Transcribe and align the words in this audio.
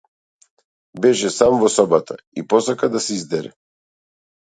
Беше 1.05 1.31
сам 1.35 1.59
во 1.65 1.71
собата, 1.75 2.19
и 2.43 2.47
посака 2.57 2.93
да 2.97 3.07
се 3.11 3.15
издере. 3.23 3.57